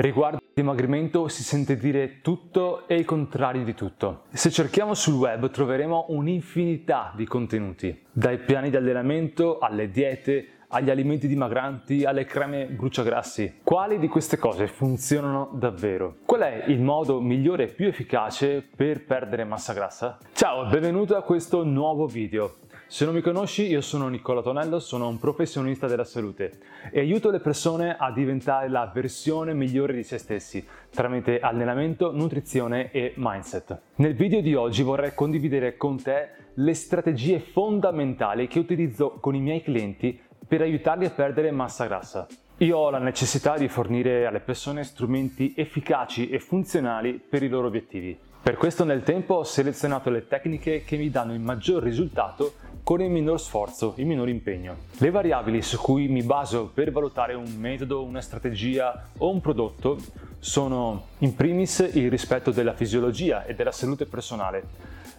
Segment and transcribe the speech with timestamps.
[0.00, 4.22] Riguardo al dimagrimento si sente dire tutto e il contrario di tutto.
[4.30, 10.88] Se cerchiamo sul web troveremo un'infinità di contenuti, dai piani di allenamento alle diete, agli
[10.88, 13.60] alimenti dimagranti, alle creme bruciagrassi.
[13.62, 16.16] Quali di queste cose funzionano davvero?
[16.24, 20.16] Qual è il modo migliore e più efficace per perdere massa grassa?
[20.32, 22.54] Ciao, benvenuto a questo nuovo video.
[22.92, 26.58] Se non mi conosci, io sono Nicola Tonello, sono un professionista della salute
[26.90, 32.90] e aiuto le persone a diventare la versione migliore di se stessi tramite allenamento, nutrizione
[32.90, 33.80] e mindset.
[33.94, 39.40] Nel video di oggi vorrei condividere con te le strategie fondamentali che utilizzo con i
[39.40, 42.26] miei clienti per aiutarli a perdere massa grassa.
[42.56, 47.68] Io ho la necessità di fornire alle persone strumenti efficaci e funzionali per i loro
[47.68, 48.18] obiettivi.
[48.42, 53.02] Per questo nel tempo ho selezionato le tecniche che mi danno il maggior risultato con
[53.02, 54.76] il minor sforzo, il minor impegno.
[54.96, 59.98] Le variabili su cui mi baso per valutare un metodo, una strategia o un prodotto
[60.38, 64.64] sono in primis il rispetto della fisiologia e della salute personale,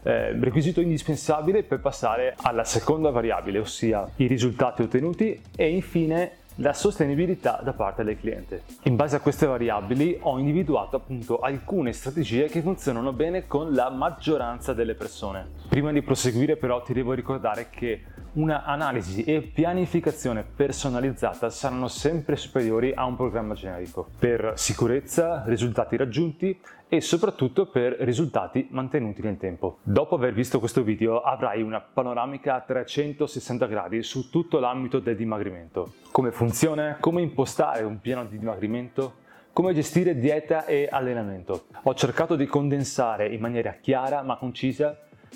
[0.02, 6.74] eh, requisito indispensabile per passare alla seconda variabile, ossia i risultati ottenuti e infine la
[6.74, 8.64] sostenibilità da parte del cliente.
[8.84, 13.90] In base a queste variabili ho individuato appunto alcune strategie che funzionano bene con la
[13.90, 15.48] maggioranza delle persone.
[15.70, 22.38] Prima di proseguire però ti devo ricordare che una analisi e pianificazione personalizzata saranno sempre
[22.38, 26.58] superiori a un programma generico per sicurezza, risultati raggiunti
[26.94, 29.78] e soprattutto per risultati mantenuti nel tempo.
[29.82, 35.16] Dopo aver visto questo video avrai una panoramica a 360 gradi su tutto l'ambito del
[35.16, 35.94] dimagrimento.
[36.12, 39.20] Come funziona, come impostare un piano di dimagrimento,
[39.54, 41.68] come gestire dieta e allenamento.
[41.84, 44.94] Ho cercato di condensare in maniera chiara ma concisa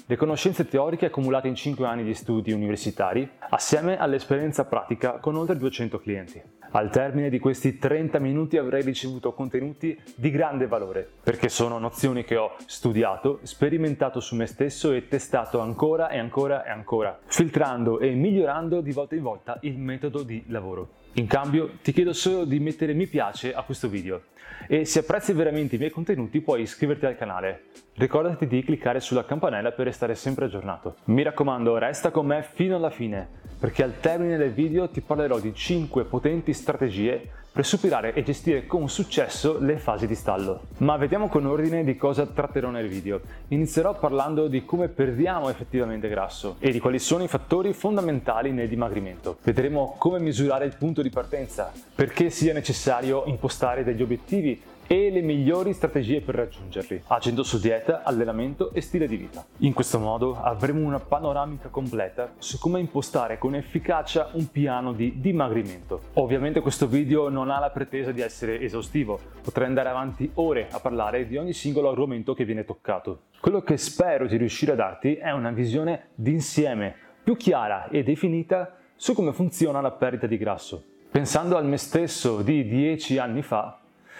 [0.07, 5.55] le conoscenze teoriche accumulate in 5 anni di studi universitari, assieme all'esperienza pratica con oltre
[5.55, 6.41] 200 clienti.
[6.71, 12.23] Al termine di questi 30 minuti avrei ricevuto contenuti di grande valore, perché sono nozioni
[12.23, 17.99] che ho studiato, sperimentato su me stesso e testato ancora e ancora e ancora, filtrando
[17.99, 20.89] e migliorando di volta in volta il metodo di lavoro.
[21.13, 24.23] In cambio ti chiedo solo di mettere mi piace a questo video
[24.67, 27.67] e se apprezzi veramente i miei contenuti puoi iscriverti al canale.
[27.93, 30.97] Ricordati di cliccare sulla campanella per restare sempre aggiornato.
[31.05, 35.39] Mi raccomando, resta con me fino alla fine perché al termine del video ti parlerò
[35.39, 40.67] di 5 potenti strategie per superare e gestire con successo le fasi di stallo.
[40.79, 43.21] Ma vediamo con ordine di cosa tratterò nel video.
[43.47, 48.67] Inizierò parlando di come perdiamo effettivamente grasso e di quali sono i fattori fondamentali nel
[48.67, 49.37] dimagrimento.
[49.41, 55.21] Vedremo come misurare il punto di partenza, perché sia necessario impostare degli obiettivi e le
[55.21, 59.45] migliori strategie per raggiungerli, agendo su dieta, allenamento e stile di vita.
[59.59, 65.19] In questo modo avremo una panoramica completa su come impostare con efficacia un piano di
[65.19, 66.01] dimagrimento.
[66.13, 70.79] Ovviamente questo video non ha la pretesa di essere esaustivo, potrei andare avanti ore a
[70.79, 73.23] parlare di ogni singolo argomento che viene toccato.
[73.39, 78.77] Quello che spero di riuscire a darti è una visione d'insieme più chiara e definita
[78.95, 80.83] su come funziona la perdita di grasso.
[81.09, 83.79] Pensando al me stesso di 10 anni fa,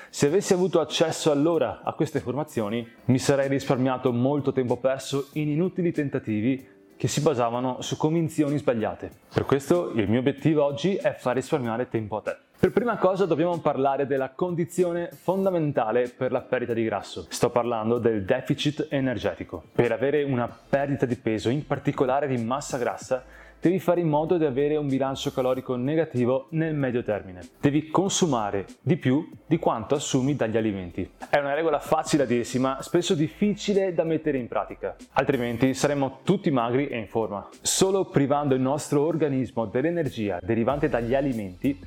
[0.09, 5.49] se avessi avuto accesso allora a queste informazioni, mi sarei risparmiato molto tempo perso in
[5.49, 9.11] inutili tentativi che si basavano su convinzioni sbagliate.
[9.33, 12.37] Per questo il mio obiettivo oggi è far risparmiare tempo a te.
[12.57, 17.27] Per prima cosa dobbiamo parlare della condizione fondamentale per la perdita di grasso.
[17.29, 19.61] Sto parlando del deficit energetico.
[19.73, 23.23] Per avere una perdita di peso, in particolare di massa grassa,
[23.65, 27.41] devi fare in modo di avere un bilancio calorico negativo nel medio termine.
[27.59, 31.09] Devi consumare di più di quanto assumi dagli alimenti.
[31.27, 34.95] È una regola facile a dirsi, ma spesso difficile da mettere in pratica.
[35.13, 37.49] Altrimenti saremo tutti magri e in forma.
[37.59, 41.79] Solo privando il nostro organismo dell'energia derivante dagli alimenti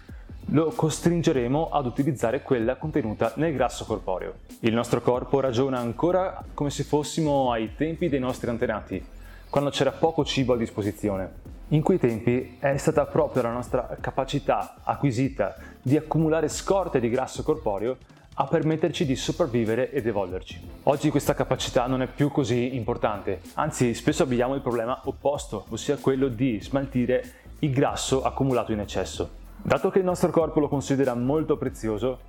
[0.50, 4.34] lo costringeremo ad utilizzare quella contenuta nel grasso corporeo.
[4.60, 9.00] Il nostro corpo ragiona ancora come se fossimo ai tempi dei nostri antenati,
[9.50, 11.56] quando c'era poco cibo a disposizione.
[11.68, 17.42] In quei tempi è stata proprio la nostra capacità acquisita di accumulare scorte di grasso
[17.42, 17.96] corporeo
[18.40, 20.60] a permetterci di sopravvivere ed evolverci.
[20.84, 25.96] Oggi questa capacità non è più così importante, anzi spesso abbiamo il problema opposto, ossia
[25.96, 29.46] quello di smaltire il grasso accumulato in eccesso.
[29.60, 32.20] Dato che il nostro corpo lo considera molto prezioso,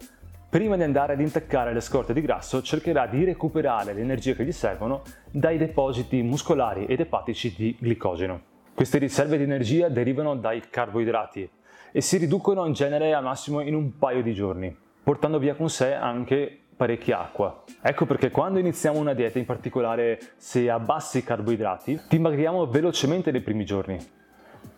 [0.49, 4.43] prima di andare ad intaccare le scorte di grasso cercherà di recuperare le energie che
[4.43, 8.41] gli servono dai depositi muscolari ed epatici di glicogeno.
[8.73, 11.47] Queste riserve di energia derivano dai carboidrati
[11.91, 15.69] e si riducono in genere al massimo in un paio di giorni, portando via con
[15.69, 17.63] sé anche parecchia acqua.
[17.81, 23.41] Ecco perché quando iniziamo una dieta, in particolare se a bassi carboidrati, dimagriamo velocemente nei
[23.41, 23.99] primi giorni,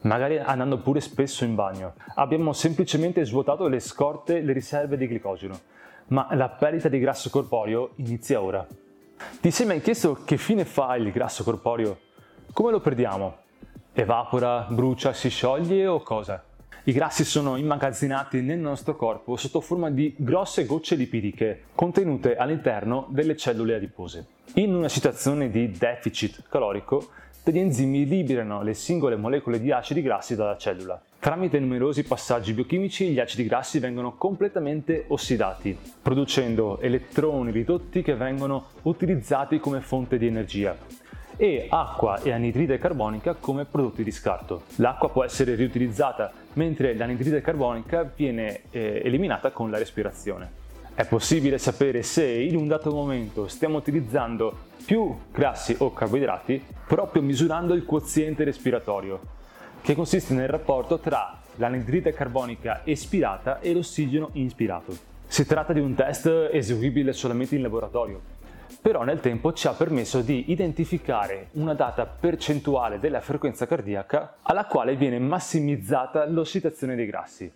[0.02, 1.94] magari andando pure spesso in bagno.
[2.16, 5.60] Abbiamo semplicemente svuotato le scorte, le riserve di glicogeno
[6.12, 8.66] ma la perdita di grasso corporeo inizia ora.
[9.40, 11.98] Ti sei mai chiesto che fine fa il grasso corporeo?
[12.54, 13.38] Come lo perdiamo?
[13.94, 16.44] Evapora, brucia, si scioglie o cosa?
[16.84, 23.08] I grassi sono immagazzinati nel nostro corpo sotto forma di grosse gocce lipidiche contenute all'interno
[23.10, 24.26] delle cellule adipose.
[24.56, 27.10] In una situazione di deficit calorico,
[27.44, 31.02] degli enzimi liberano le singole molecole di acidi grassi dalla cellula.
[31.20, 38.66] Tramite numerosi passaggi biochimici gli acidi grassi vengono completamente ossidati, producendo elettroni ridotti che vengono
[38.84, 40.78] utilizzati come fonte di energia
[41.38, 44.64] e acqua e anidride carbonica come prodotti di scarto.
[44.76, 50.61] L'acqua può essere riutilizzata mentre l'anidride carbonica viene eh, eliminata con la respirazione.
[50.94, 57.22] È possibile sapere se in un dato momento stiamo utilizzando più grassi o carboidrati proprio
[57.22, 59.20] misurando il quoziente respiratorio,
[59.82, 64.94] che consiste nel rapporto tra l'anidride carbonica espirata e l'ossigeno inspirato.
[65.26, 68.22] Si tratta di un test eseguibile solamente in laboratorio,
[68.82, 74.66] però nel tempo ci ha permesso di identificare una data percentuale della frequenza cardiaca alla
[74.66, 77.52] quale viene massimizzata l'ossidazione dei grassi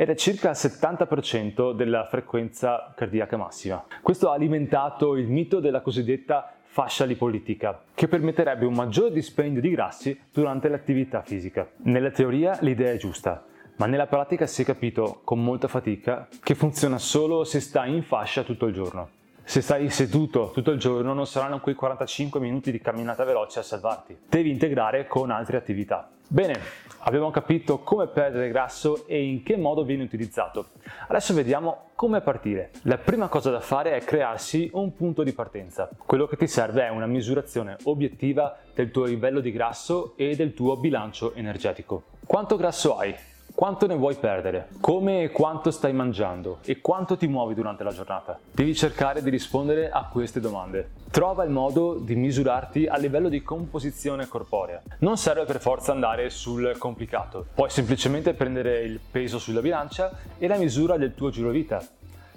[0.00, 3.84] ed è circa il 70% della frequenza cardiaca massima.
[4.00, 9.70] Questo ha alimentato il mito della cosiddetta fascia lipolitica, che permetterebbe un maggior dispendio di
[9.70, 11.68] grassi durante l'attività fisica.
[11.78, 13.44] Nella teoria l'idea è giusta,
[13.78, 18.04] ma nella pratica si è capito con molta fatica che funziona solo se stai in
[18.04, 19.08] fascia tutto il giorno.
[19.42, 23.62] Se stai seduto tutto il giorno non saranno quei 45 minuti di camminata veloce a
[23.62, 24.16] salvarti.
[24.28, 26.08] Devi integrare con altre attività.
[26.28, 26.60] Bene,
[27.00, 30.68] abbiamo capito come perdere grasso e in che modo viene utilizzato.
[31.08, 32.70] Adesso vediamo come partire.
[32.82, 35.88] La prima cosa da fare è crearsi un punto di partenza.
[36.04, 40.54] Quello che ti serve è una misurazione obiettiva del tuo livello di grasso e del
[40.54, 42.04] tuo bilancio energetico.
[42.26, 43.14] Quanto grasso hai?
[43.58, 44.68] Quanto ne vuoi perdere?
[44.80, 46.58] Come e quanto stai mangiando?
[46.64, 48.38] E quanto ti muovi durante la giornata?
[48.52, 50.90] Devi cercare di rispondere a queste domande.
[51.10, 54.80] Trova il modo di misurarti a livello di composizione corporea.
[55.00, 57.46] Non serve per forza andare sul complicato.
[57.52, 61.82] Puoi semplicemente prendere il peso sulla bilancia e la misura del tuo girovita,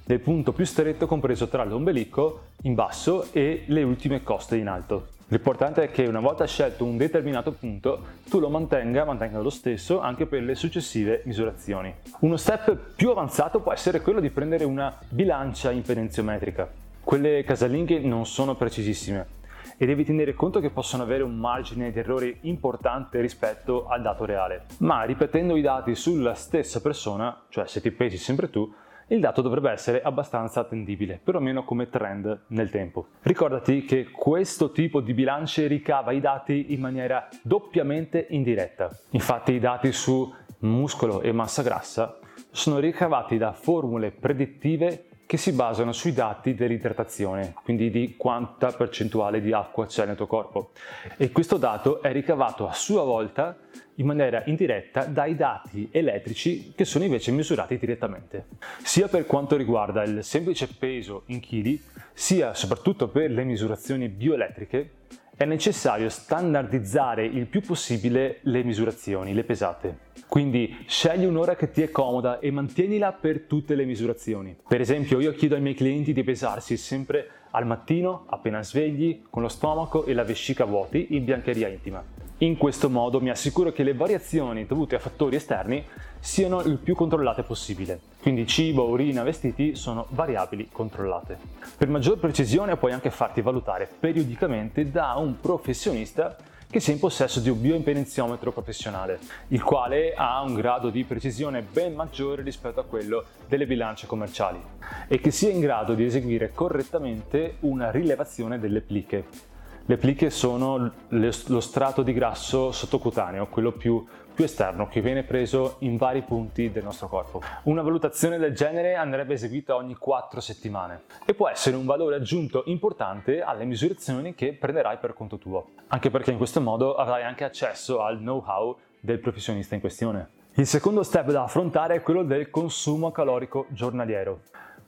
[0.04, 5.08] del punto più stretto compreso tra l'ombelico in basso e le ultime coste in alto.
[5.32, 10.02] L'importante è che una volta scelto un determinato punto, tu lo mantenga, mantenga lo stesso
[10.02, 11.94] anche per le successive misurazioni.
[12.20, 16.70] Uno step più avanzato può essere quello di prendere una bilancia impedenziometrica.
[17.02, 19.40] Quelle casalinghe non sono precisissime
[19.78, 24.26] e devi tenere conto che possono avere un margine di errore importante rispetto al dato
[24.26, 24.66] reale.
[24.80, 28.72] Ma ripetendo i dati sulla stessa persona, cioè se ti pesi sempre tu,
[29.12, 33.08] il dato dovrebbe essere abbastanza attendibile, perlomeno come trend nel tempo.
[33.22, 38.90] Ricordati che questo tipo di bilance ricava i dati in maniera doppiamente indiretta.
[39.12, 42.20] Infatti i dati su muscolo e massa grassa
[42.52, 49.40] sono ricavati da formule predittive che si basano sui dati dell'idratazione, quindi di quanta percentuale
[49.40, 50.72] di acqua c'è nel tuo corpo.
[51.16, 53.58] E questo dato è ricavato a sua volta
[54.02, 58.48] in maniera indiretta dai dati elettrici che sono invece misurati direttamente,
[58.84, 61.82] sia per quanto riguarda il semplice peso in chili,
[62.12, 64.90] sia soprattutto per le misurazioni bioelettriche,
[65.38, 69.98] è necessario standardizzare il più possibile le misurazioni, le pesate.
[70.28, 74.56] Quindi scegli un'ora che ti è comoda e mantienila per tutte le misurazioni.
[74.68, 79.42] Per esempio io chiedo ai miei clienti di pesarsi sempre al mattino, appena svegli, con
[79.42, 82.11] lo stomaco e la vescica vuoti in biancheria intima.
[82.42, 85.86] In questo modo mi assicuro che le variazioni dovute a fattori esterni
[86.20, 88.00] siano il più controllate possibile.
[88.20, 91.38] Quindi cibo, urina, vestiti sono variabili controllate.
[91.78, 96.36] Per maggior precisione puoi anche farti valutare periodicamente da un professionista
[96.68, 99.20] che sia in possesso di un bioimpedenziometro professionale,
[99.50, 104.60] il quale ha un grado di precisione ben maggiore rispetto a quello delle bilance commerciali
[105.08, 109.50] e che sia in grado di eseguire correttamente una rilevazione delle pliche
[109.92, 115.76] le pliche sono lo strato di grasso sottocutaneo, quello più, più, esterno, che viene preso
[115.80, 117.42] in vari punti del nostro corpo.
[117.64, 122.64] Una valutazione del genere andrebbe eseguita ogni 4 settimane e può essere un valore aggiunto
[122.68, 127.44] importante alle misurazioni che prenderai per conto tuo, anche perché in questo modo avrai anche
[127.44, 130.30] accesso al know-how del professionista in questione.
[130.54, 134.44] Il secondo step da affrontare è quello del consumo calorico giornaliero.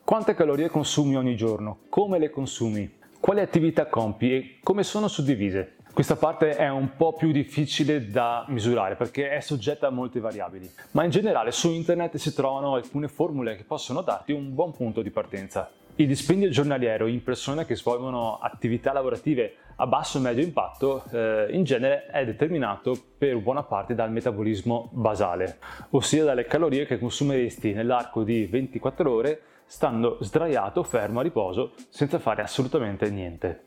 [0.06, 1.80] Quante calorie consumi ogni giorno?
[1.90, 3.02] Come le consumi?
[3.24, 5.76] Quali attività compi e come sono suddivise.
[5.94, 10.70] Questa parte è un po' più difficile da misurare perché è soggetta a molte variabili,
[10.92, 15.02] ma in generale su internet si trovano alcune formule che possono darti un buon punto
[15.02, 15.72] di partenza.
[15.96, 21.48] Il dispendio giornaliero in persone che svolgono attività lavorative a basso e medio impatto eh,
[21.52, 25.60] in genere è determinato per buona parte dal metabolismo basale,
[25.92, 29.42] ossia dalle calorie che consumeresti nell'arco di 24 ore
[29.74, 33.64] stando sdraiato, fermo, a riposo, senza fare assolutamente niente.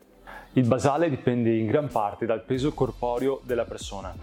[0.52, 4.14] Il basale dipende in gran parte dal peso corporeo della persona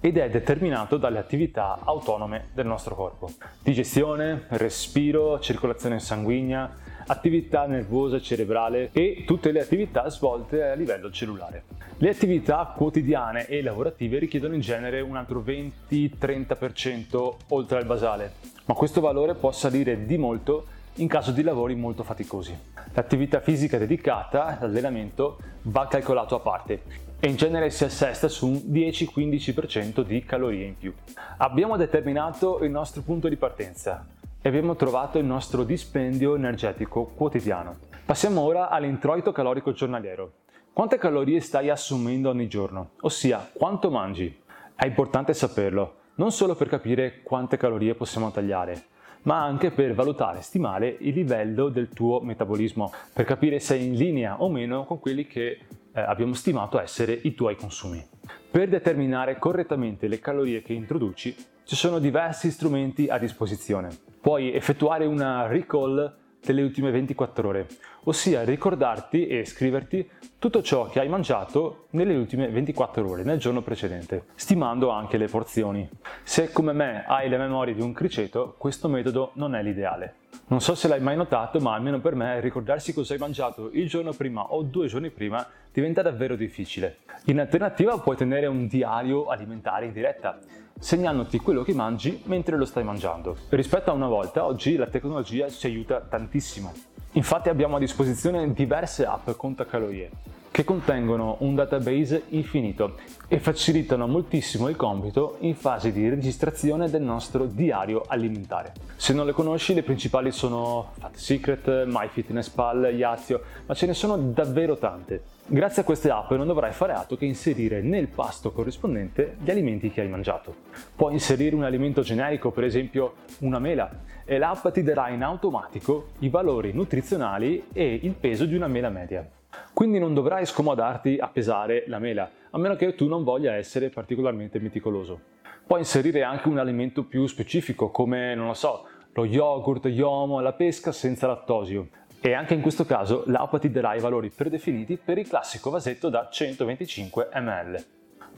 [0.00, 3.30] ed è determinato dalle attività autonome del nostro corpo.
[3.62, 11.64] Digestione, respiro, circolazione sanguigna, attività nervosa cerebrale e tutte le attività svolte a livello cellulare.
[11.98, 18.32] Le attività quotidiane e lavorative richiedono in genere un altro 20-30% oltre al basale,
[18.64, 22.56] ma questo valore può salire di molto in caso di lavori molto faticosi.
[22.92, 26.82] L'attività fisica dedicata, l'allenamento, va calcolato a parte
[27.18, 30.92] e in genere si assesta su un 10-15% di calorie in più.
[31.38, 34.06] Abbiamo determinato il nostro punto di partenza
[34.42, 37.76] e abbiamo trovato il nostro dispendio energetico quotidiano.
[38.04, 40.32] Passiamo ora all'introito calorico giornaliero.
[40.72, 42.90] Quante calorie stai assumendo ogni giorno?
[43.02, 44.40] Ossia, quanto mangi?
[44.74, 48.86] È importante saperlo, non solo per capire quante calorie possiamo tagliare,
[49.22, 53.78] ma anche per valutare e stimare il livello del tuo metabolismo, per capire se è
[53.78, 55.58] in linea o meno con quelli che
[55.94, 58.04] eh, abbiamo stimato essere i tuoi consumi.
[58.50, 63.88] Per determinare correttamente le calorie che introduci, ci sono diversi strumenti a disposizione.
[64.20, 67.66] Puoi effettuare una recall delle ultime 24 ore,
[68.04, 70.08] ossia ricordarti e scriverti
[70.38, 75.28] tutto ciò che hai mangiato nelle ultime 24 ore, nel giorno precedente, stimando anche le
[75.28, 75.88] porzioni.
[76.22, 80.16] Se come me hai le memorie di un criceto, questo metodo non è l'ideale.
[80.48, 83.88] Non so se l'hai mai notato, ma almeno per me ricordarsi cosa hai mangiato il
[83.88, 86.98] giorno prima o due giorni prima diventa davvero difficile.
[87.26, 90.38] In alternativa puoi tenere un diario alimentare in diretta,
[90.78, 93.36] segnandoti quello che mangi mentre lo stai mangiando.
[93.48, 96.72] Rispetto a una volta, oggi la tecnologia ci aiuta tantissimo.
[97.12, 100.10] Infatti abbiamo a disposizione diverse app contacalorie
[100.52, 107.00] che contengono un database infinito e facilitano moltissimo il compito in fase di registrazione del
[107.00, 108.74] nostro diario alimentare.
[108.96, 114.18] Se non le conosci, le principali sono Fat Secret, MyFitnessPal, Yazio, ma ce ne sono
[114.18, 115.22] davvero tante.
[115.46, 119.90] Grazie a queste app non dovrai fare altro che inserire nel pasto corrispondente gli alimenti
[119.90, 120.54] che hai mangiato.
[120.94, 123.90] Puoi inserire un alimento generico, per esempio una mela,
[124.24, 128.90] e l'app ti darà in automatico i valori nutrizionali e il peso di una mela
[128.90, 129.26] media.
[129.72, 133.88] Quindi non dovrai scomodarti a pesare la mela, a meno che tu non voglia essere
[133.88, 135.20] particolarmente meticoloso.
[135.66, 140.52] Puoi inserire anche un alimento più specifico, come, non lo so, lo yogurt, yomo, la
[140.52, 141.88] pesca senza lattosio.
[142.20, 146.08] E anche in questo caso l'app ti darà i valori predefiniti per il classico vasetto
[146.08, 147.84] da 125 ml.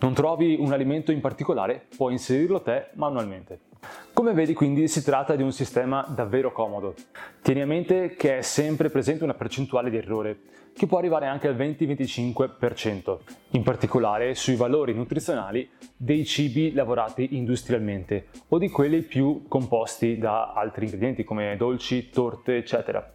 [0.00, 1.86] Non trovi un alimento in particolare?
[1.96, 3.60] Puoi inserirlo te manualmente.
[4.12, 6.94] Come vedi quindi si tratta di un sistema davvero comodo.
[7.42, 10.38] Tieni a mente che è sempre presente una percentuale di errore,
[10.76, 13.18] che può arrivare anche al 20-25%,
[13.50, 20.52] in particolare sui valori nutrizionali dei cibi lavorati industrialmente o di quelli più composti da
[20.52, 23.12] altri ingredienti come dolci, torte, eccetera.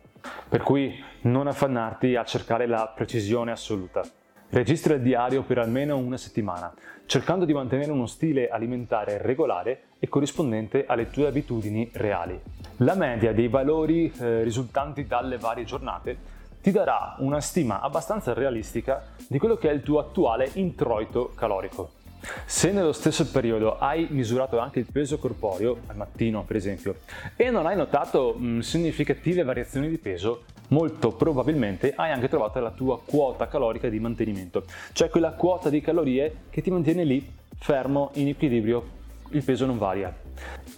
[0.48, 4.04] Per cui non affannarti a cercare la precisione assoluta.
[4.52, 6.74] Registra il diario per almeno una settimana,
[7.06, 12.40] cercando di mantenere uno stile alimentare regolare e corrispondente alle tue abitudini reali.
[12.78, 19.06] La media dei valori eh, risultanti dalle varie giornate ti darà una stima abbastanza realistica
[19.28, 21.98] di quello che è il tuo attuale introito calorico.
[22.46, 26.96] Se nello stesso periodo hai misurato anche il peso corporeo, al mattino per esempio,
[27.36, 32.60] e non hai notato mh, mm, significative variazioni di peso, molto probabilmente hai anche trovato
[32.60, 37.26] la tua quota calorica di mantenimento, cioè quella quota di calorie che ti mantiene lì
[37.58, 38.98] fermo in equilibrio,
[39.30, 40.14] il peso non varia.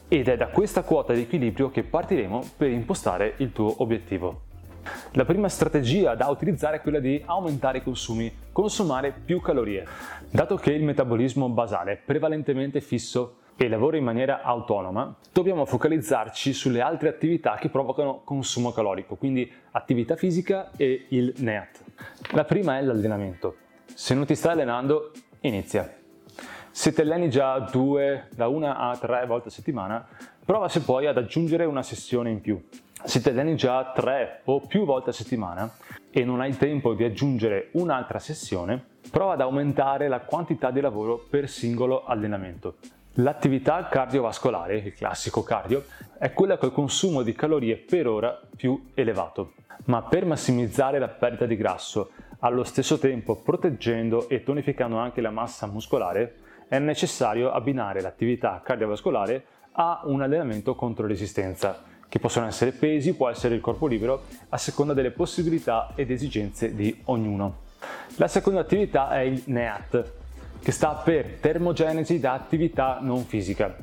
[0.07, 4.49] Ed è da questa quota di equilibrio che partiremo per impostare il tuo obiettivo.
[5.15, 9.85] La prima strategia da utilizzare è quella di aumentare i consumi, consumare più calorie.
[10.29, 16.53] Dato che il metabolismo basale è prevalentemente fisso e lavora in maniera autonoma, dobbiamo focalizzarci
[16.53, 21.83] sulle altre attività che provocano consumo calorico, quindi attività fisica e il NEAT.
[22.31, 23.57] La prima è l'allenamento.
[23.93, 26.00] Se non ti stai allenando, inizia.
[26.73, 30.07] Se ti alleni già due, da una a tre volte a settimana,
[30.43, 32.63] prova se puoi ad aggiungere una sessione in più.
[33.03, 35.69] Se ti alleni già tre o più volte a settimana
[36.09, 41.17] e non hai tempo di aggiungere un'altra sessione, prova ad aumentare la quantità di lavoro
[41.29, 42.75] per singolo allenamento.
[43.15, 45.83] L'attività cardiovascolare, il classico cardio,
[46.17, 49.55] è quella col consumo di calorie per ora più elevato.
[49.85, 55.31] Ma per massimizzare la perdita di grasso, allo stesso tempo proteggendo e tonificando anche la
[55.31, 56.35] massa muscolare,
[56.71, 63.27] è necessario abbinare l'attività cardiovascolare a un allenamento contro resistenza che possono essere pesi, può
[63.27, 67.63] essere il corpo libero, a seconda delle possibilità ed esigenze di ognuno.
[68.15, 70.13] La seconda attività è il NEAT,
[70.61, 73.75] che sta per termogenesi da attività non fisica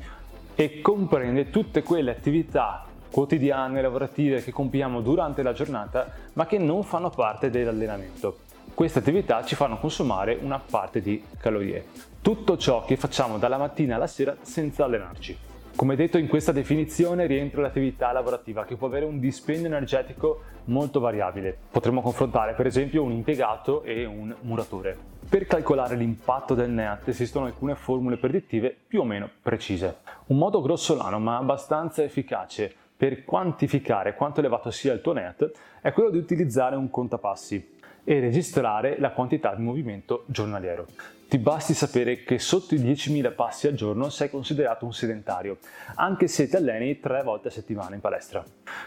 [0.55, 6.85] e comprende tutte quelle attività quotidiane, lavorative che compiamo durante la giornata ma che non
[6.85, 8.39] fanno parte dell'allenamento.
[8.73, 12.08] Queste attività ci fanno consumare una parte di calorie.
[12.21, 15.37] Tutto ciò che facciamo dalla mattina alla sera senza allenarci.
[15.75, 20.99] Come detto in questa definizione rientra l'attività lavorativa che può avere un dispendio energetico molto
[20.99, 21.57] variabile.
[21.71, 24.99] Potremmo confrontare per esempio un impiegato e un muratore.
[25.29, 29.99] Per calcolare l'impatto del NEAT esistono alcune formule predittive più o meno precise.
[30.27, 35.93] Un modo grossolano ma abbastanza efficace per quantificare quanto elevato sia il tuo NEAT è
[35.93, 37.77] quello di utilizzare un contapassi
[38.09, 40.87] e registrare la quantità di movimento giornaliero.
[41.29, 45.59] Ti basti sapere che sotto i 10.000 passi al giorno sei considerato un sedentario,
[45.97, 48.43] anche se ti alleni tre volte a settimana in palestra.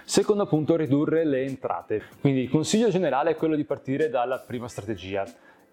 [0.06, 2.02] Secondo punto, ridurre le entrate.
[2.20, 5.24] Quindi il consiglio generale è quello di partire dalla prima strategia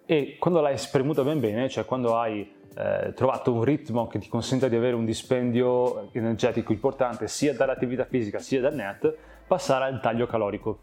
[0.05, 4.29] e quando l'hai spremuta ben bene, cioè quando hai eh, trovato un ritmo che ti
[4.29, 9.11] consenta di avere un dispendio energetico importante sia dall'attività fisica sia dal net,
[9.47, 10.81] passare al taglio calorico.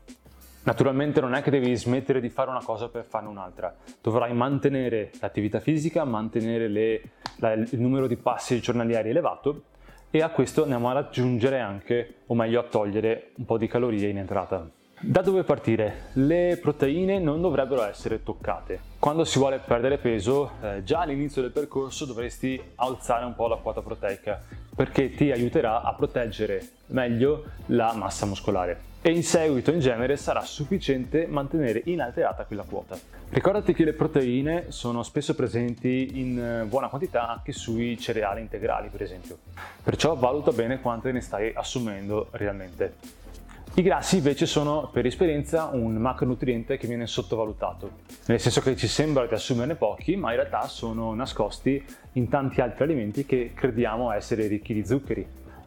[0.67, 5.13] Naturalmente non è che devi smettere di fare una cosa per farne un'altra, dovrai mantenere
[5.21, 7.03] l'attività fisica, mantenere le,
[7.37, 9.63] la, il numero di passi giornalieri elevato
[10.11, 14.09] e a questo andiamo ad aggiungere anche, o meglio a togliere, un po' di calorie
[14.09, 14.69] in entrata.
[14.99, 16.05] Da dove partire?
[16.15, 18.81] Le proteine non dovrebbero essere toccate.
[18.99, 23.57] Quando si vuole perdere peso, eh, già all'inizio del percorso dovresti alzare un po' la
[23.57, 24.43] quota proteica
[24.75, 30.41] perché ti aiuterà a proteggere meglio la massa muscolare e in seguito in genere sarà
[30.41, 32.99] sufficiente mantenere inalterata quella quota.
[33.29, 38.89] Ricordati che le proteine sono spesso presenti in eh, buona quantità anche sui cereali integrali
[38.89, 39.39] per esempio,
[39.83, 43.25] perciò valuta bene quante ne stai assumendo realmente.
[43.75, 47.91] I grassi invece sono per esperienza un macronutriente che viene sottovalutato,
[48.27, 52.63] nel senso che ci sembra di assumerne pochi, ma in realtà sono nascosti in tanti
[52.63, 55.27] altri alimenti che crediamo essere ricchi di zuccheri.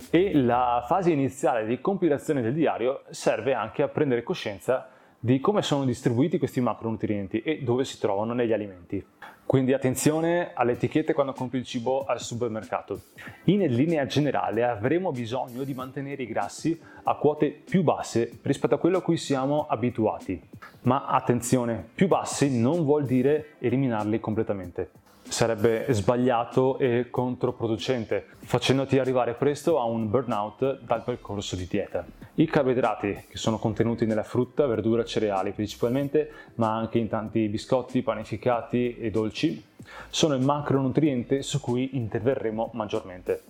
[0.09, 4.89] E la fase iniziale di compilazione del diario serve anche a prendere coscienza
[5.19, 9.05] di come sono distribuiti questi macronutrienti e dove si trovano negli alimenti.
[9.49, 12.99] Quindi attenzione alle etichette quando compri il cibo al supermercato.
[13.45, 18.77] In linea generale avremo bisogno di mantenere i grassi a quote più basse rispetto a
[18.77, 20.39] quello a cui siamo abituati.
[20.81, 24.91] Ma attenzione, più bassi non vuol dire eliminarli completamente
[25.29, 32.03] sarebbe sbagliato e controproducente, facendoti arrivare presto a un burnout dal percorso di dieta.
[32.39, 38.01] I carboidrati, che sono contenuti nella frutta, verdura, cereali principalmente, ma anche in tanti biscotti,
[38.01, 39.61] panificati e dolci,
[40.07, 43.43] sono il macronutriente su cui interverremo maggiormente.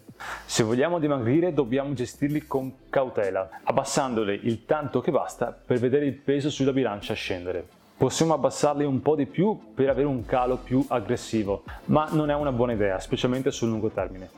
[0.43, 6.15] Se vogliamo dimagrire dobbiamo gestirli con cautela, abbassandoli il tanto che basta per vedere il
[6.15, 10.83] peso sulla bilancia scendere possiamo abbassarli un po' di più per avere un calo più
[10.87, 14.29] aggressivo, ma non è una buona idea, specialmente sul lungo termine.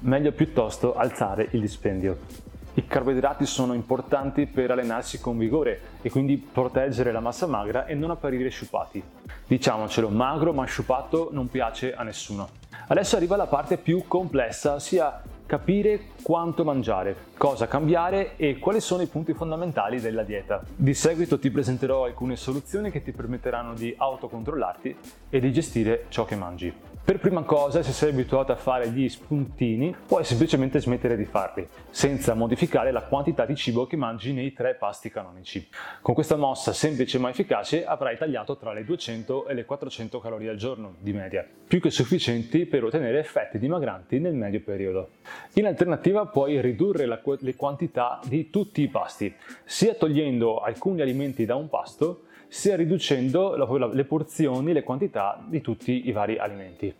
[0.00, 2.54] Meglio piuttosto alzare il dispendio.
[2.78, 7.94] I carboidrati sono importanti per allenarsi con vigore e quindi proteggere la massa magra e
[7.94, 9.02] non apparire sciupati.
[9.46, 12.50] Diciamocelo, magro ma sciupato non piace a nessuno.
[12.88, 19.00] Adesso arriva la parte più complessa, ossia capire quanto mangiare, cosa cambiare e quali sono
[19.00, 20.62] i punti fondamentali della dieta.
[20.76, 24.96] Di seguito ti presenterò alcune soluzioni che ti permetteranno di autocontrollarti
[25.30, 26.74] e di gestire ciò che mangi.
[27.06, 31.64] Per prima cosa, se sei abituato a fare gli spuntini, puoi semplicemente smettere di farli,
[31.88, 35.68] senza modificare la quantità di cibo che mangi nei tre pasti canonici.
[36.02, 40.50] Con questa mossa semplice ma efficace avrai tagliato tra le 200 e le 400 calorie
[40.50, 45.10] al giorno di media, più che sufficienti per ottenere effetti dimagranti nel medio periodo.
[45.52, 51.44] In alternativa puoi ridurre la, le quantità di tutti i pasti, sia togliendo alcuni alimenti
[51.44, 52.25] da un pasto,
[52.56, 53.54] sia riducendo
[53.92, 56.92] le porzioni, le quantità di tutti i vari alimenti.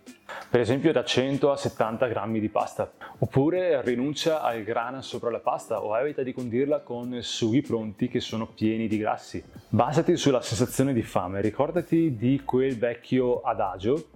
[0.50, 2.92] Per esempio da 100 a 70 grammi di pasta.
[3.20, 8.20] Oppure rinuncia al grana sopra la pasta o evita di condirla con sughi pronti che
[8.20, 9.42] sono pieni di grassi.
[9.70, 14.08] Basati sulla sensazione di fame, ricordati di quel vecchio adagio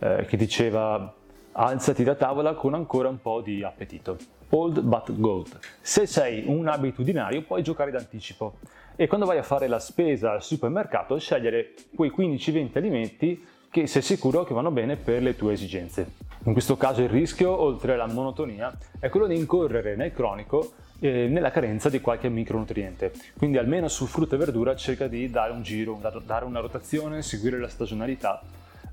[0.00, 1.14] eh, che diceva
[1.52, 4.33] alzati da tavola con ancora un po' di appetito.
[4.54, 5.58] Old but gold.
[5.80, 8.58] Se sei un abitudinario puoi giocare d'anticipo
[8.94, 14.02] e quando vai a fare la spesa al supermercato scegliere quei 15-20 alimenti che sei
[14.02, 16.12] sicuro che vanno bene per le tue esigenze.
[16.44, 21.26] In questo caso il rischio, oltre alla monotonia, è quello di incorrere nel cronico eh,
[21.26, 23.12] nella carenza di qualche micronutriente.
[23.36, 27.58] Quindi almeno su frutta e verdura cerca di dare un giro, dare una rotazione, seguire
[27.58, 28.40] la stagionalità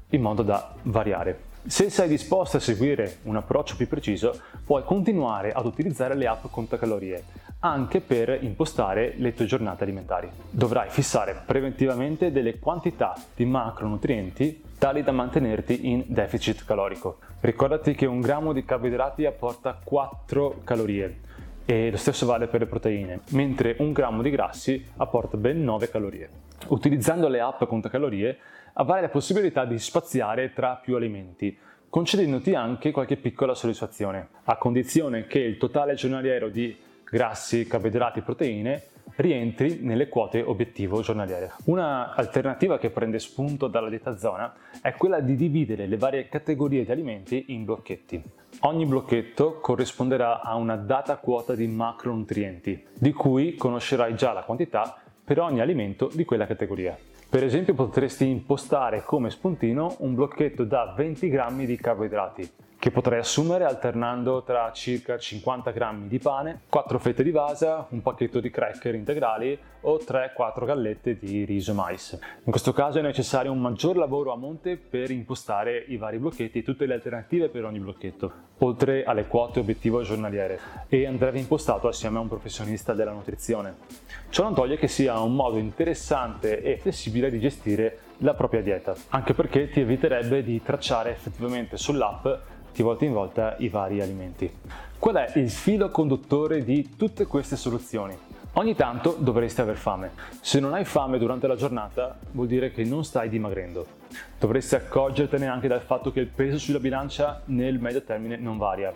[0.10, 1.51] in modo da variare.
[1.68, 6.46] Se sei disposto a seguire un approccio più preciso, puoi continuare ad utilizzare le app
[6.50, 7.24] contacalorie,
[7.60, 10.28] anche per impostare le tue giornate alimentari.
[10.50, 17.20] Dovrai fissare preventivamente delle quantità di macronutrienti tali da mantenerti in deficit calorico.
[17.42, 21.20] Ricordati che un grammo di carboidrati apporta 4 calorie
[21.66, 25.92] e lo stesso vale per le proteine, mentre un grammo di grassi apporta ben 9
[25.92, 26.30] calorie.
[26.70, 28.38] Utilizzando le app contacalorie
[28.74, 31.58] avrai la possibilità di spaziare tra più alimenti,
[31.90, 38.22] concedendoti anche qualche piccola soddisfazione, a condizione che il totale giornaliero di grassi, carboidrati e
[38.22, 38.84] proteine
[39.18, 41.52] rientri nelle quote obiettivo giornaliere.
[41.66, 46.86] Una alternativa che prende spunto dalla dieta zona è quella di dividere le varie categorie
[46.86, 48.24] di alimenti in blocchetti.
[48.62, 54.98] Ogni blocchetto corrisponderà a una data quota di macronutrienti, di cui conoscerai già la quantità
[55.24, 56.98] per ogni alimento di quella categoria.
[57.32, 63.20] Per esempio potresti impostare come spuntino un blocchetto da 20 grammi di carboidrati, che potrei
[63.20, 68.50] assumere alternando tra circa 50 grammi di pane, 4 fette di vasa, un pacchetto di
[68.50, 72.18] cracker integrali o 3-4 gallette di riso mais.
[72.44, 76.58] In questo caso è necessario un maggior lavoro a monte per impostare i vari blocchetti
[76.58, 81.88] e tutte le alternative per ogni blocchetto, oltre alle quote obiettivo giornaliere, e andrebbe impostato
[81.88, 83.76] assieme a un professionista della nutrizione.
[84.30, 88.96] Ciò non toglie che sia un modo interessante e flessibile di gestire la propria dieta,
[89.10, 92.26] anche perché ti eviterebbe di tracciare effettivamente sull'app
[92.74, 94.52] di volta in volta i vari alimenti.
[94.98, 98.18] Qual è il filo conduttore di tutte queste soluzioni?
[98.54, 100.12] Ogni tanto dovresti aver fame.
[100.42, 103.86] Se non hai fame durante la giornata vuol dire che non stai dimagrendo.
[104.38, 108.94] Dovresti accorgertene anche dal fatto che il peso sulla bilancia nel medio termine non varia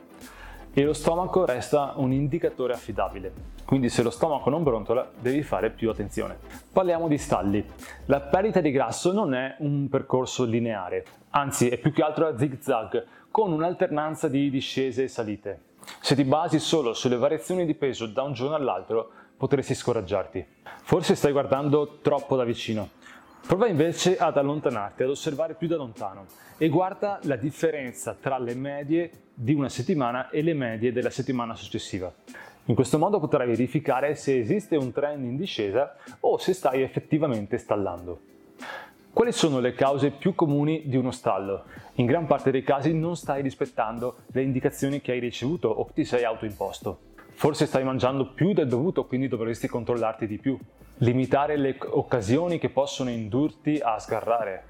[0.77, 3.31] e lo stomaco resta un indicatore affidabile.
[3.63, 6.37] Quindi se lo stomaco non brontola devi fare più attenzione.
[6.69, 7.65] Parliamo di stalli.
[8.07, 12.37] La perdita di grasso non è un percorso lineare, anzi è più che altro a
[12.37, 13.05] zig zag,
[13.35, 15.59] con un'alternanza di discese e salite.
[15.99, 20.45] Se ti basi solo sulle variazioni di peso da un giorno all'altro, potresti scoraggiarti.
[20.83, 22.91] Forse stai guardando troppo da vicino.
[23.45, 28.55] Prova invece ad allontanarti, ad osservare più da lontano e guarda la differenza tra le
[28.55, 32.09] medie di una settimana e le medie della settimana successiva.
[32.67, 37.57] In questo modo potrai verificare se esiste un trend in discesa o se stai effettivamente
[37.57, 38.17] stallando.
[39.15, 41.63] Quali sono le cause più comuni di uno stallo?
[41.93, 46.03] In gran parte dei casi non stai rispettando le indicazioni che hai ricevuto o ti
[46.03, 46.99] sei autoimposto.
[47.31, 50.59] Forse stai mangiando più del dovuto, quindi dovresti controllarti di più
[50.97, 54.63] limitare le occasioni che possono indurti a sgarrare,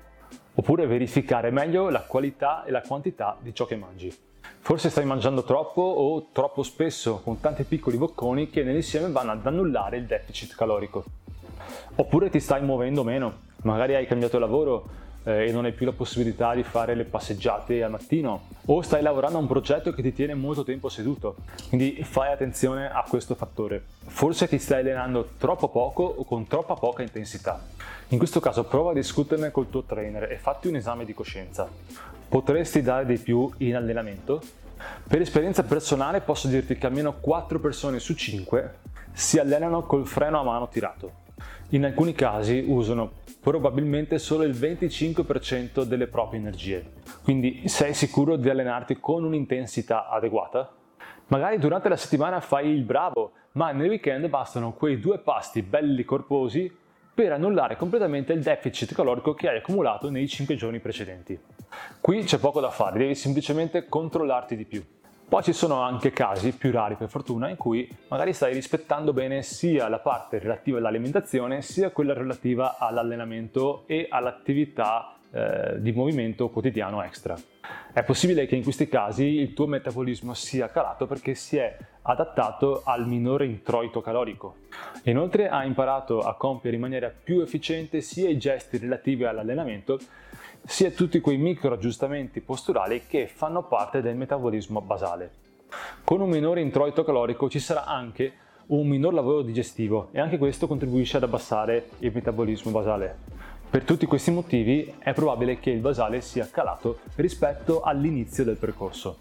[0.53, 4.15] oppure verificare meglio la qualità e la quantità di ciò che mangi.
[4.60, 9.43] Forse stai mangiando troppo o troppo spesso, con tanti piccoli bocconi che nell'insieme vanno ad
[9.43, 11.03] annullare il deficit calorico.
[11.95, 14.88] Oppure ti stai muovendo meno, magari hai cambiato lavoro
[15.23, 19.01] eh, e non hai più la possibilità di fare le passeggiate al mattino o stai
[19.01, 21.36] lavorando a un progetto che ti tiene molto tempo seduto.
[21.67, 23.84] Quindi fai attenzione a questo fattore.
[24.06, 27.62] Forse ti stai allenando troppo poco o con troppa poca intensità.
[28.10, 31.67] In questo caso prova a discuterne col tuo trainer e fatti un esame di coscienza.
[32.28, 34.41] Potresti dare di più in allenamento?
[35.08, 38.73] Per esperienza personale posso dirti che almeno 4 persone su 5
[39.13, 41.23] si allenano col freno a mano tirato.
[41.69, 46.93] In alcuni casi usano probabilmente solo il 25% delle proprie energie.
[47.21, 50.73] Quindi sei sicuro di allenarti con un'intensità adeguata?
[51.27, 56.03] Magari durante la settimana fai il bravo, ma nel weekend bastano quei due pasti belli
[56.03, 56.75] corposi
[57.13, 61.39] per annullare completamente il deficit calorico che hai accumulato nei 5 giorni precedenti.
[62.01, 64.84] Qui c'è poco da fare, devi semplicemente controllarti di più.
[65.27, 69.41] Poi ci sono anche casi, più rari per fortuna, in cui magari stai rispettando bene
[69.41, 77.03] sia la parte relativa all'alimentazione sia quella relativa all'allenamento e all'attività eh, di movimento quotidiano
[77.03, 77.35] extra.
[77.91, 82.83] È possibile che in questi casi il tuo metabolismo sia calato perché si è adattato
[82.85, 84.55] al minore introito calorico.
[85.03, 89.99] Inoltre hai imparato a compiere in maniera più efficiente sia i gesti relativi all'allenamento
[90.63, 95.31] sia tutti quei micro aggiustamenti posturali che fanno parte del metabolismo basale.
[96.05, 98.31] Con un minore introito calorico ci sarà anche
[98.67, 103.17] un minor lavoro digestivo e anche questo contribuisce ad abbassare il metabolismo basale.
[103.69, 109.17] Per tutti questi motivi è probabile che il basale sia calato rispetto all'inizio del percorso.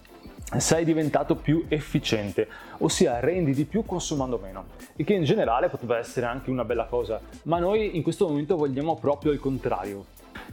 [0.56, 5.96] Sei diventato più efficiente, ossia rendi di più consumando meno, il che in generale potrebbe
[5.96, 10.04] essere anche una bella cosa, ma noi in questo momento vogliamo proprio il contrario,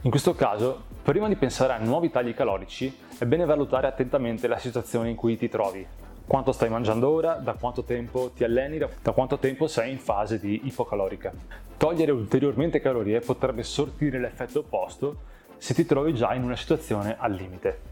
[0.04, 4.58] in questo caso, prima di pensare a nuovi tagli calorici, è bene valutare attentamente la
[4.58, 5.86] situazione in cui ti trovi.
[6.26, 10.38] Quanto stai mangiando ora, da quanto tempo ti alleni, da quanto tempo sei in fase
[10.38, 11.32] di ipocalorica.
[11.76, 15.16] Togliere ulteriormente calorie potrebbe sortire l'effetto opposto
[15.58, 17.90] se ti trovi già in una situazione al limite.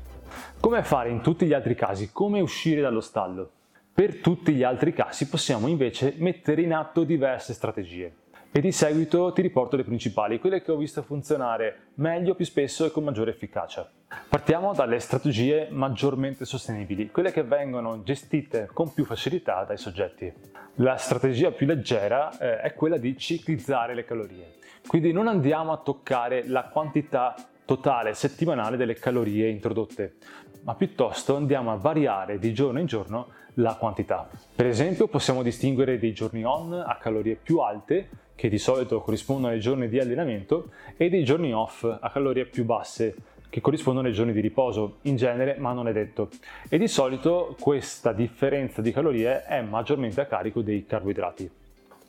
[0.61, 2.11] Come fare in tutti gli altri casi?
[2.13, 3.51] Come uscire dallo stallo?
[3.93, 8.15] Per tutti gli altri casi possiamo invece mettere in atto diverse strategie
[8.53, 12.85] e di seguito ti riporto le principali, quelle che ho visto funzionare meglio, più spesso
[12.85, 13.89] e con maggiore efficacia.
[14.29, 20.33] Partiamo dalle strategie maggiormente sostenibili, quelle che vengono gestite con più facilità dai soggetti.
[20.77, 24.55] La strategia più leggera eh, è quella di ciclizzare le calorie,
[24.87, 30.17] quindi non andiamo a toccare la quantità totale settimanale delle calorie introdotte,
[30.63, 34.29] ma piuttosto andiamo a variare di giorno in giorno la quantità.
[34.55, 38.09] Per esempio possiamo distinguere dei giorni on a calorie più alte,
[38.41, 42.65] che di solito corrispondono ai giorni di allenamento, e dei giorni off a calorie più
[42.65, 43.15] basse,
[43.51, 46.31] che corrispondono ai giorni di riposo, in genere, ma non è detto.
[46.71, 51.51] E di solito questa differenza di calorie è maggiormente a carico dei carboidrati.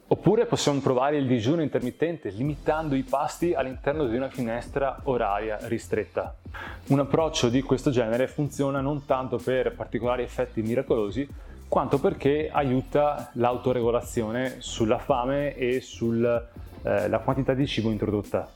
[0.08, 6.38] Oppure possiamo provare il digiuno intermittente limitando i pasti all'interno di una finestra oraria ristretta.
[6.88, 11.28] Un approccio di questo genere funziona non tanto per particolari effetti miracolosi,
[11.72, 16.46] quanto perché aiuta l'autoregolazione sulla fame e sulla
[16.84, 18.52] eh, quantità di cibo introdotta.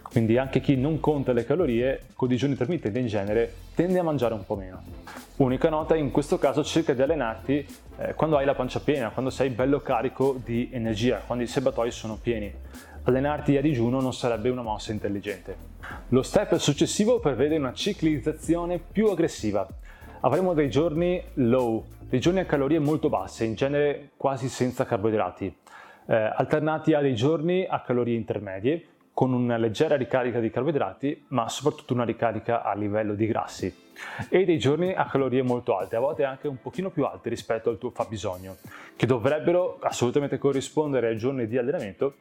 [0.00, 4.32] Quindi anche chi non conta le calorie, con digiuno intermittente in genere, tende a mangiare
[4.32, 4.82] un po' meno.
[5.36, 7.66] Unica nota, in questo caso cerca di allenarti
[7.98, 11.90] eh, quando hai la pancia piena, quando sei bello carico di energia, quando i serbatoi
[11.90, 12.50] sono pieni.
[13.02, 15.54] Allenarti a digiuno non sarebbe una mossa intelligente.
[16.08, 19.68] Lo step successivo prevede una ciclizzazione più aggressiva.
[20.20, 25.46] Avremo dei giorni low, dei giorni a calorie molto basse, in genere quasi senza carboidrati,
[26.08, 31.48] eh, alternati a dei giorni a calorie intermedie, con una leggera ricarica di carboidrati, ma
[31.48, 33.74] soprattutto una ricarica a livello di grassi
[34.28, 37.70] e dei giorni a calorie molto alte, a volte anche un pochino più alte rispetto
[37.70, 38.56] al tuo fabbisogno,
[38.94, 42.16] che dovrebbero assolutamente corrispondere ai giorni di allenamento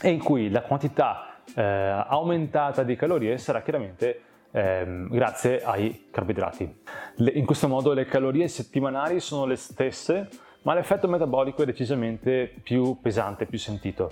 [0.00, 6.76] e in cui la quantità eh, aumentata di calorie sarà chiaramente eh, grazie ai carboidrati.
[7.20, 10.28] In questo modo le calorie settimanali sono le stesse
[10.62, 14.10] ma l'effetto metabolico è decisamente più pesante, più sentito.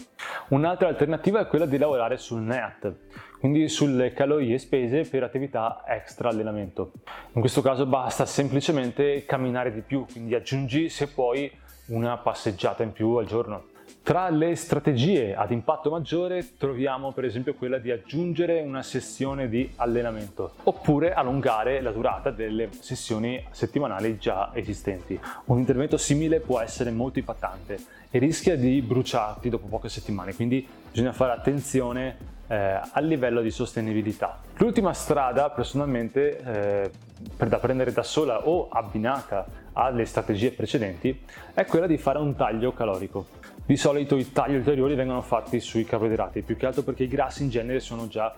[0.49, 2.95] Un'altra alternativa è quella di lavorare sul NEAT,
[3.38, 6.92] quindi sulle calorie spese per attività extra allenamento.
[7.35, 11.51] In questo caso basta semplicemente camminare di più, quindi aggiungi se puoi
[11.88, 13.75] una passeggiata in più al giorno.
[14.07, 19.69] Tra le strategie ad impatto maggiore troviamo per esempio quella di aggiungere una sessione di
[19.75, 25.19] allenamento oppure allungare la durata delle sessioni settimanali già esistenti.
[25.47, 30.64] Un intervento simile può essere molto impattante e rischia di bruciarti dopo poche settimane, quindi
[30.88, 32.16] bisogna fare attenzione
[32.47, 34.38] eh, a livello di sostenibilità.
[34.59, 36.90] L'ultima strada personalmente eh,
[37.45, 42.73] da prendere da sola o abbinata alle strategie precedenti è quella di fare un taglio
[42.73, 43.45] calorico.
[43.66, 47.42] Di solito i tagli ulteriori vengono fatti sui carboidrati, più che altro perché i grassi
[47.42, 48.33] in genere sono già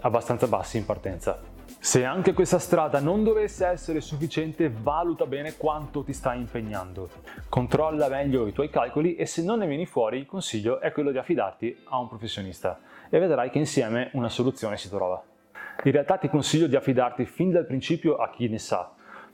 [0.00, 1.40] abbastanza bassi in partenza.
[1.78, 7.10] Se anche questa strada non dovesse essere sufficiente, valuta bene quanto ti stai impegnando.
[7.48, 11.12] Controlla meglio i tuoi calcoli e se non ne vieni fuori, il consiglio è quello
[11.12, 15.22] di affidarti a un professionista e vedrai che insieme una soluzione si trova.
[15.84, 18.92] In realtà ti consiglio di affidarti fin dal principio a chi ne sa,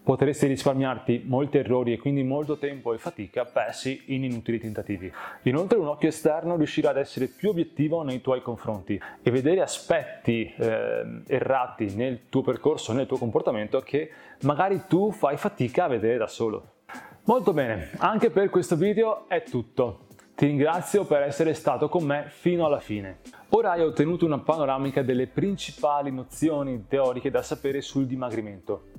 [0.09, 5.13] potresti risparmiarti molti errori e quindi molto tempo e fatica persi in inutili tentativi.
[5.43, 10.51] Inoltre un occhio esterno riuscirà ad essere più obiettivo nei tuoi confronti e vedere aspetti
[10.57, 14.11] eh, errati nel tuo percorso, nel tuo comportamento che
[14.45, 16.77] magari tu fai fatica a vedere da solo.
[17.25, 20.07] Molto bene, anche per questo video è tutto.
[20.35, 23.19] Ti ringrazio per essere stato con me fino alla fine.
[23.51, 28.99] Ora hai ottenuto una panoramica delle principali nozioni teoriche da sapere sul dimagrimento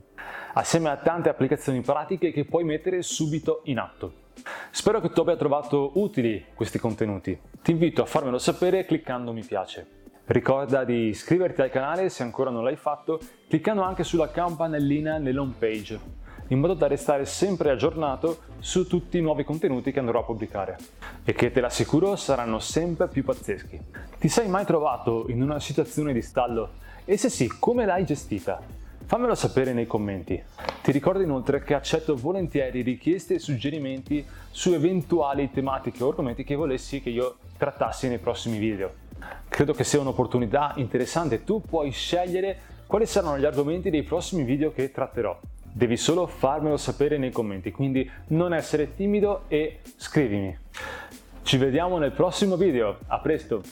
[0.54, 4.28] assieme a tante applicazioni pratiche che puoi mettere subito in atto.
[4.72, 7.38] Spero che tu abbia trovato utili questi contenuti.
[7.62, 9.98] Ti invito a farmelo sapere cliccando mi piace.
[10.26, 15.56] Ricorda di iscriverti al canale se ancora non l'hai fatto, cliccando anche sulla campanellina nell'home
[15.58, 16.00] page,
[16.50, 20.78] in modo da restare sempre aggiornato su tutti i nuovi contenuti che andrò a pubblicare
[21.24, 23.80] e che te l'assicuro saranno sempre più pazzeschi.
[24.20, 26.74] Ti sei mai trovato in una situazione di stallo?
[27.06, 28.62] E se sì, come l'hai gestita?
[29.10, 30.40] Fammelo sapere nei commenti.
[30.84, 36.54] Ti ricordo inoltre che accetto volentieri richieste e suggerimenti su eventuali tematiche o argomenti che
[36.54, 38.94] volessi che io trattassi nei prossimi video.
[39.48, 44.72] Credo che sia un'opportunità interessante, tu puoi scegliere quali saranno gli argomenti dei prossimi video
[44.72, 45.40] che tratterò.
[45.64, 50.56] Devi solo farmelo sapere nei commenti, quindi non essere timido e scrivimi.
[51.42, 53.64] Ci vediamo nel prossimo video, a presto!